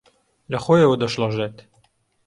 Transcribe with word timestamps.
لەخۆیەوە 0.51 0.95
دەشڵەژێت 1.01 1.57